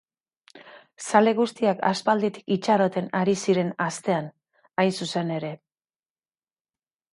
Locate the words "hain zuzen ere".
4.85-5.55